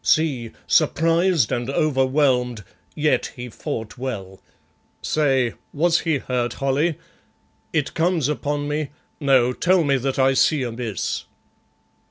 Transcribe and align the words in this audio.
"See, 0.03 0.49
surprised 0.65 1.51
and 1.51 1.69
overwhelmed, 1.69 2.63
yet 2.95 3.31
he 3.35 3.49
fought 3.49 3.99
well. 3.99 4.39
Say! 5.03 5.53
was 5.73 5.99
he 5.99 6.17
hurt, 6.17 6.53
Holly? 6.53 6.97
It 7.71 7.93
comes 7.93 8.27
upon 8.27 8.67
me 8.67 8.89
no, 9.19 9.53
tell 9.53 9.83
me 9.83 9.97
that 9.97 10.17
I 10.17 10.33
see 10.33 10.63
amiss." 10.63 11.25